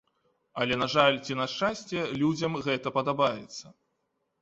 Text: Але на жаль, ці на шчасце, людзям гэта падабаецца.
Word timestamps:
Але 0.63 0.77
на 0.83 0.87
жаль, 0.93 1.19
ці 1.25 1.37
на 1.41 1.47
шчасце, 1.53 2.07
людзям 2.25 2.59
гэта 2.71 2.97
падабаецца. 3.01 3.65